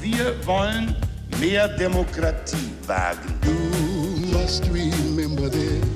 Wir 0.00 0.34
wollen 0.46 0.94
mehr 1.40 1.68
Demokratie 1.68 2.56
wagen. 2.86 3.34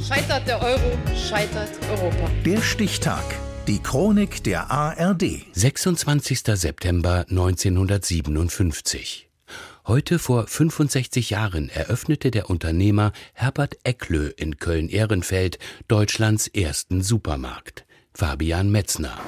Scheitert 0.06 0.46
der 0.46 0.62
Euro, 0.62 0.98
scheitert 1.16 1.70
Europa. 1.90 2.30
Der 2.44 2.60
Stichtag. 2.60 3.24
Die 3.68 3.78
Chronik 3.78 4.42
der 4.42 4.70
ARD. 4.70 5.44
26. 5.52 6.40
September 6.40 7.24
1957. 7.28 9.28
Heute 9.86 10.18
vor 10.18 10.46
65 10.46 11.30
Jahren 11.30 11.68
eröffnete 11.68 12.30
der 12.30 12.50
Unternehmer 12.50 13.12
Herbert 13.34 13.76
Ecklö 13.84 14.30
in 14.36 14.58
Köln-Ehrenfeld 14.58 15.58
Deutschlands 15.88 16.48
ersten 16.48 17.02
Supermarkt. 17.02 17.84
Fabian 18.14 18.70
Metzner. 18.70 19.18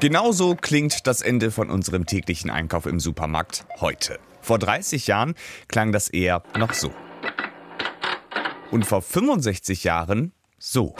Genauso 0.00 0.54
klingt 0.54 1.08
das 1.08 1.22
Ende 1.22 1.50
von 1.50 1.70
unserem 1.70 2.06
täglichen 2.06 2.50
Einkauf 2.50 2.86
im 2.86 3.00
Supermarkt 3.00 3.66
heute. 3.80 4.20
Vor 4.40 4.60
30 4.60 5.08
Jahren 5.08 5.34
klang 5.66 5.90
das 5.90 6.08
eher 6.08 6.44
noch 6.56 6.72
so. 6.72 6.92
Und 8.70 8.86
vor 8.86 9.02
65 9.02 9.82
Jahren 9.82 10.30
so. 10.56 10.94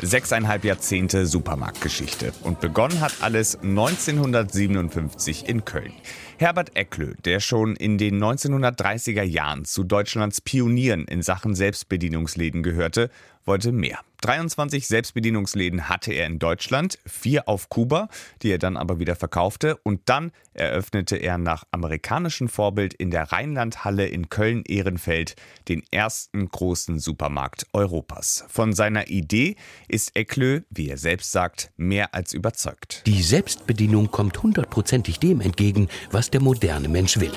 Sechseinhalb 0.00 0.64
Jahrzehnte 0.64 1.26
Supermarktgeschichte. 1.26 2.32
Und 2.44 2.60
begonnen 2.60 3.02
hat 3.02 3.12
alles 3.20 3.56
1957 3.56 5.46
in 5.46 5.66
Köln. 5.66 5.92
Herbert 6.40 6.76
Ecklö, 6.76 7.14
der 7.24 7.40
schon 7.40 7.74
in 7.74 7.98
den 7.98 8.22
1930er 8.22 9.24
Jahren 9.24 9.64
zu 9.64 9.82
Deutschlands 9.82 10.40
Pionieren 10.40 11.04
in 11.06 11.20
Sachen 11.20 11.56
Selbstbedienungsläden 11.56 12.62
gehörte, 12.62 13.10
wollte 13.44 13.72
mehr. 13.72 13.98
23 14.20 14.88
Selbstbedienungsläden 14.88 15.88
hatte 15.88 16.12
er 16.12 16.26
in 16.26 16.40
Deutschland, 16.40 16.98
vier 17.06 17.48
auf 17.48 17.68
Kuba, 17.68 18.08
die 18.42 18.50
er 18.50 18.58
dann 18.58 18.76
aber 18.76 18.98
wieder 18.98 19.14
verkaufte. 19.14 19.76
Und 19.76 20.00
dann 20.06 20.32
eröffnete 20.54 21.16
er 21.16 21.38
nach 21.38 21.62
amerikanischem 21.70 22.48
Vorbild 22.48 22.94
in 22.94 23.12
der 23.12 23.30
Rheinlandhalle 23.30 24.06
in 24.06 24.28
Köln-Ehrenfeld 24.28 25.36
den 25.68 25.84
ersten 25.92 26.48
großen 26.48 26.98
Supermarkt 26.98 27.66
Europas. 27.72 28.44
Von 28.48 28.72
seiner 28.72 29.08
Idee 29.08 29.54
ist 29.86 30.16
Ecklö, 30.16 30.62
wie 30.68 30.88
er 30.88 30.98
selbst 30.98 31.30
sagt, 31.30 31.70
mehr 31.76 32.12
als 32.12 32.34
überzeugt. 32.34 33.04
Die 33.06 33.22
Selbstbedienung 33.22 34.10
kommt 34.10 34.42
hundertprozentig 34.42 35.20
dem 35.20 35.40
entgegen, 35.40 35.88
was 36.10 36.27
der 36.30 36.40
moderne 36.42 36.88
Mensch 36.88 37.20
will. 37.20 37.32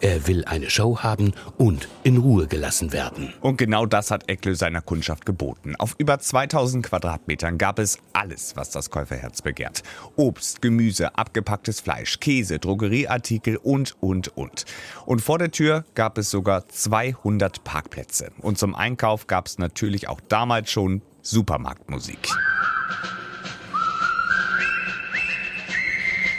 Er 0.00 0.26
will 0.26 0.44
eine 0.44 0.70
Show 0.70 0.98
haben 0.98 1.32
und 1.58 1.88
in 2.02 2.16
Ruhe 2.16 2.46
gelassen 2.46 2.92
werden. 2.92 3.32
Und 3.40 3.56
genau 3.56 3.86
das 3.86 4.10
hat 4.10 4.28
Eckle 4.28 4.54
seiner 4.54 4.80
Kundschaft 4.80 5.26
geboten. 5.26 5.74
Auf 5.76 5.94
über 5.98 6.18
2000 6.18 6.86
Quadratmetern 6.86 7.58
gab 7.58 7.78
es 7.78 7.98
alles, 8.12 8.56
was 8.56 8.70
das 8.70 8.90
Käuferherz 8.90 9.42
begehrt. 9.42 9.82
Obst, 10.16 10.62
Gemüse, 10.62 11.16
abgepacktes 11.16 11.80
Fleisch, 11.80 12.20
Käse, 12.20 12.58
Drogerieartikel 12.58 13.56
und, 13.56 13.96
und, 14.00 14.36
und. 14.36 14.64
Und 15.06 15.20
vor 15.20 15.38
der 15.38 15.50
Tür 15.50 15.84
gab 15.94 16.18
es 16.18 16.30
sogar 16.30 16.68
200 16.68 17.64
Parkplätze. 17.64 18.30
Und 18.38 18.58
zum 18.58 18.74
Einkauf 18.74 19.26
gab 19.26 19.46
es 19.46 19.58
natürlich 19.58 20.08
auch 20.08 20.20
damals 20.28 20.70
schon 20.70 21.02
Supermarktmusik. 21.22 22.28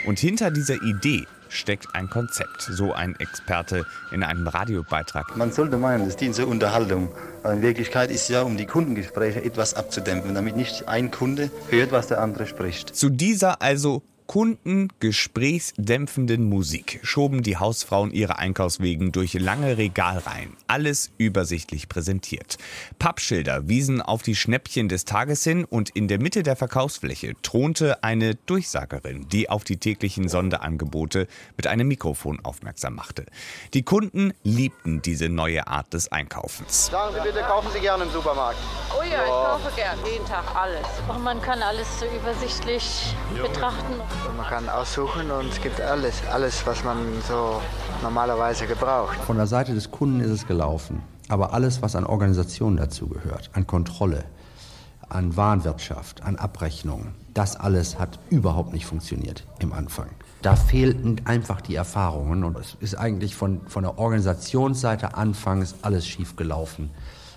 Und 0.04 0.18
hinter 0.18 0.50
dieser 0.50 0.82
Idee 0.82 1.26
steckt 1.52 1.94
ein 1.94 2.08
Konzept, 2.08 2.62
so 2.62 2.92
ein 2.92 3.14
Experte 3.18 3.86
in 4.10 4.22
einem 4.22 4.48
Radiobeitrag. 4.48 5.36
Man 5.36 5.52
sollte 5.52 5.76
meinen, 5.76 6.06
das 6.06 6.16
dient 6.16 6.34
zur 6.34 6.48
Unterhaltung. 6.48 7.10
Aber 7.42 7.54
in 7.54 7.62
Wirklichkeit 7.62 8.10
ist 8.10 8.22
es 8.22 8.28
ja, 8.28 8.42
um 8.42 8.56
die 8.56 8.66
Kundengespräche 8.66 9.42
etwas 9.42 9.74
abzudämpfen, 9.74 10.34
damit 10.34 10.56
nicht 10.56 10.88
ein 10.88 11.10
Kunde 11.10 11.50
hört, 11.68 11.92
was 11.92 12.06
der 12.06 12.20
andere 12.20 12.46
spricht. 12.46 12.94
Zu 12.94 13.10
dieser 13.10 13.62
also 13.62 14.02
kundengesprächsdämpfenden 14.26 16.48
Musik 16.48 17.00
schoben 17.02 17.42
die 17.42 17.56
Hausfrauen 17.56 18.10
ihre 18.10 18.38
Einkaufswegen 18.38 19.12
durch 19.12 19.34
lange 19.34 19.78
Regalreihen, 19.78 20.56
alles 20.66 21.12
übersichtlich 21.18 21.88
präsentiert. 21.88 22.58
Pappschilder 22.98 23.68
wiesen 23.68 24.02
auf 24.02 24.22
die 24.22 24.34
Schnäppchen 24.36 24.88
des 24.88 25.04
Tages 25.04 25.44
hin 25.44 25.64
und 25.64 25.90
in 25.90 26.08
der 26.08 26.20
Mitte 26.20 26.42
der 26.42 26.56
Verkaufsfläche 26.56 27.34
thronte 27.42 28.02
eine 28.02 28.34
Durchsagerin, 28.34 29.28
die 29.28 29.50
auf 29.50 29.64
die 29.64 29.76
täglichen 29.76 30.28
Sonderangebote 30.28 31.26
mit 31.56 31.66
einem 31.66 31.88
Mikrofon 31.88 32.40
aufmerksam 32.42 32.94
machte. 32.94 33.26
Die 33.74 33.82
Kunden 33.82 34.32
liebten 34.42 35.02
diese 35.02 35.28
neue 35.28 35.66
Art 35.66 35.92
des 35.94 36.10
Einkaufens. 36.12 36.86
Sagen 36.86 37.14
Sie 37.14 37.20
bitte, 37.20 37.42
kaufen 37.42 37.70
Sie 37.72 37.80
gerne 37.80 38.04
im 38.04 38.10
Supermarkt? 38.10 38.58
Oh 38.96 39.02
ja, 39.02 39.24
ich 39.24 39.30
kaufe 39.30 39.72
gern. 39.76 39.98
Jeden 40.10 40.26
Tag 40.26 40.44
alles. 40.54 40.86
Und 41.08 41.22
man 41.22 41.42
kann 41.42 41.62
alles 41.62 42.00
so 42.00 42.06
übersichtlich 42.06 43.14
betrachten. 43.34 44.00
Man 44.36 44.46
kann 44.46 44.68
aussuchen 44.68 45.30
und 45.30 45.48
es 45.50 45.60
gibt 45.60 45.80
alles, 45.80 46.22
alles, 46.32 46.66
was 46.66 46.82
man 46.84 46.98
so 47.26 47.60
normalerweise 48.02 48.66
gebraucht. 48.66 49.16
Von 49.26 49.36
der 49.36 49.46
Seite 49.46 49.74
des 49.74 49.90
Kunden 49.90 50.20
ist 50.20 50.30
es 50.30 50.46
gelaufen. 50.46 51.02
Aber 51.28 51.54
alles, 51.54 51.80
was 51.82 51.96
an 51.96 52.04
Organisation 52.04 52.76
dazu 52.76 53.08
gehört, 53.08 53.50
an 53.54 53.66
Kontrolle, 53.66 54.24
an 55.08 55.36
Warenwirtschaft, 55.36 56.22
an 56.22 56.36
Abrechnungen, 56.36 57.14
das 57.34 57.56
alles 57.56 57.98
hat 57.98 58.18
überhaupt 58.28 58.72
nicht 58.72 58.86
funktioniert 58.86 59.46
im 59.58 59.72
Anfang. 59.72 60.08
Da 60.42 60.56
fehlten 60.56 61.22
einfach 61.24 61.60
die 61.60 61.74
Erfahrungen 61.74 62.44
und 62.44 62.58
es 62.58 62.76
ist 62.80 62.96
eigentlich 62.96 63.34
von, 63.34 63.60
von 63.68 63.84
der 63.84 63.98
Organisationsseite 63.98 65.14
anfangs 65.14 65.76
alles 65.82 66.06
schief 66.06 66.36
gelaufen, 66.36 66.90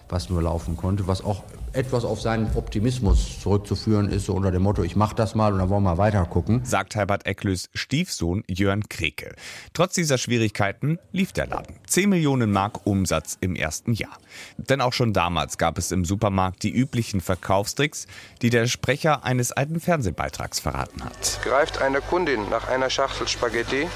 was 0.09 0.29
nur 0.29 0.41
laufen 0.41 0.77
konnte, 0.77 1.07
was 1.07 1.23
auch 1.23 1.43
etwas 1.75 2.05
auf 2.05 2.21
seinen 2.21 2.55
Optimismus 2.55 3.39
zurückzuführen 3.41 4.09
ist, 4.09 4.25
so 4.25 4.33
unter 4.33 4.51
dem 4.51 4.63
Motto, 4.63 4.83
ich 4.83 4.95
mach 4.95 5.13
das 5.13 5.35
mal 5.35 5.51
und 5.51 5.59
dann 5.59 5.69
wollen 5.69 5.83
wir 5.83 5.97
weiter 5.97 6.25
gucken. 6.25 6.61
Sagt 6.63 6.95
Herbert 6.95 7.25
Ecklös 7.25 7.69
Stiefsohn 7.73 8.43
Jörn 8.47 8.87
Kreke. 8.87 9.35
Trotz 9.73 9.93
dieser 9.93 10.17
Schwierigkeiten 10.17 10.99
lief 11.11 11.33
der 11.33 11.47
Laden. 11.47 11.75
10 11.87 12.09
Millionen 12.09 12.51
Mark 12.51 12.85
Umsatz 12.85 13.37
im 13.41 13.55
ersten 13.55 13.93
Jahr. 13.93 14.17
Denn 14.57 14.81
auch 14.81 14.93
schon 14.93 15.11
damals 15.11 15.57
gab 15.57 15.77
es 15.77 15.91
im 15.91 16.05
Supermarkt 16.05 16.63
die 16.63 16.71
üblichen 16.71 17.19
Verkaufstricks, 17.19 18.07
die 18.41 18.49
der 18.49 18.67
Sprecher 18.67 19.25
eines 19.25 19.51
alten 19.51 19.79
Fernsehbeitrags 19.79 20.59
verraten 20.59 21.03
hat. 21.03 21.39
Greift 21.43 21.81
eine 21.81 21.99
Kundin 21.99 22.49
nach 22.49 22.67
einer 22.69 22.89
Schachtel 22.89 23.27
Spaghetti, 23.27 23.87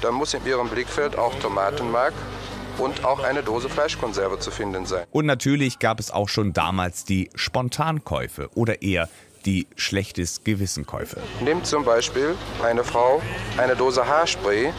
dann 0.00 0.14
muss 0.14 0.34
in 0.34 0.44
ihrem 0.46 0.68
Blickfeld 0.68 1.16
auch 1.16 1.34
Tomatenmark 1.40 2.14
und 2.78 3.04
auch 3.04 3.22
eine 3.22 3.42
Dose 3.42 3.68
Fleischkonserve 3.68 4.38
zu 4.38 4.50
finden 4.50 4.86
sein. 4.86 5.04
Und 5.10 5.26
natürlich 5.26 5.78
gab 5.78 6.00
es 6.00 6.10
auch 6.10 6.28
schon 6.28 6.52
damals 6.52 7.04
die 7.04 7.30
Spontankäufe 7.34 8.50
oder 8.54 8.82
eher 8.82 9.08
die 9.46 9.66
schlechtes 9.76 10.42
Gewissenkäufe. 10.44 11.20
Nimmt 11.40 11.66
zum 11.66 11.84
Beispiel 11.84 12.34
eine 12.62 12.84
Frau 12.84 13.22
eine 13.56 13.76
Dose 13.76 14.06
Haarspray, 14.06 14.72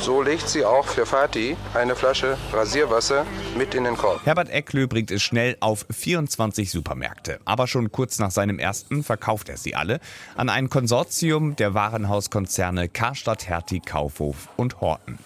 so 0.00 0.22
legt 0.22 0.48
sie 0.48 0.64
auch 0.64 0.86
für 0.86 1.06
Fatih 1.06 1.56
eine 1.74 1.94
Flasche 1.94 2.36
Rasierwasser 2.52 3.24
mit 3.56 3.74
in 3.74 3.84
den 3.84 3.96
Korb. 3.96 4.20
Herbert 4.24 4.50
Ecklö 4.50 4.86
bringt 4.86 5.10
es 5.10 5.22
schnell 5.22 5.56
auf 5.60 5.86
24 5.90 6.70
Supermärkte. 6.70 7.38
Aber 7.44 7.66
schon 7.66 7.90
kurz 7.90 8.18
nach 8.18 8.30
seinem 8.30 8.58
ersten 8.58 9.02
verkauft 9.02 9.48
er 9.48 9.56
sie 9.56 9.74
alle 9.74 10.00
an 10.36 10.48
ein 10.48 10.68
Konsortium 10.68 11.56
der 11.56 11.74
Warenhauskonzerne 11.74 12.88
Karstadt, 12.88 13.48
Hertie, 13.48 13.80
Kaufhof 13.80 14.48
und 14.56 14.80
Horten. 14.80 15.18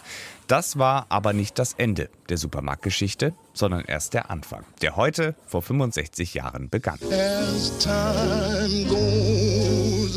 Das 0.52 0.78
war 0.78 1.06
aber 1.08 1.32
nicht 1.32 1.58
das 1.58 1.72
Ende 1.72 2.10
der 2.28 2.36
Supermarktgeschichte, 2.36 3.32
sondern 3.54 3.86
erst 3.86 4.12
der 4.12 4.30
Anfang, 4.30 4.66
der 4.82 4.96
heute 4.96 5.34
vor 5.46 5.62
65 5.62 6.34
Jahren 6.34 6.68
begann. 6.68 6.98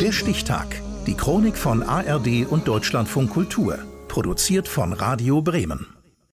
Der 0.01 0.11
Stichtag. 0.11 0.81
Die 1.07 1.13
Chronik 1.13 1.55
von 1.55 1.83
ARD 1.83 2.47
und 2.49 2.67
Deutschlandfunk 2.67 3.29
Kultur. 3.31 3.79
Produziert 4.09 4.67
von 4.67 4.91
Radio 4.91 5.41
Bremen. 5.41 5.94